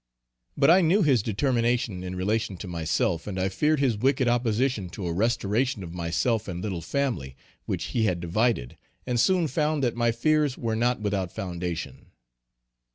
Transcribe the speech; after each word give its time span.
But 0.57 0.71
I 0.71 0.81
knew 0.81 1.03
his 1.03 1.21
determination 1.21 2.03
in 2.03 2.15
relation 2.15 2.57
to 2.57 2.67
myself, 2.67 3.27
and 3.27 3.39
I 3.39 3.49
feared 3.49 3.79
his 3.79 3.97
wicked 3.99 4.27
opposition 4.27 4.89
to 4.89 5.05
a 5.05 5.13
restoration 5.13 5.83
of 5.83 5.93
myself 5.93 6.47
and 6.47 6.59
little 6.63 6.81
family, 6.81 7.35
which 7.67 7.83
he 7.93 8.05
had 8.05 8.19
divided, 8.19 8.77
and 9.05 9.19
soon 9.19 9.47
found 9.47 9.83
that 9.83 9.95
my 9.95 10.11
fears 10.11 10.57
were 10.57 10.75
not 10.75 11.01
without 11.01 11.31
foundation. 11.31 12.07